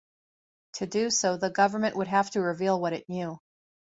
[0.77, 3.39] To do so the government would have to reveal what it knew.